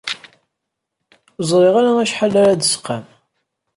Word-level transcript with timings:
Ur 1.37 1.43
ẓriɣ 1.49 1.75
ara 1.77 1.93
acḥal 2.03 2.33
ara 2.41 2.59
d-tesqam. 2.59 3.03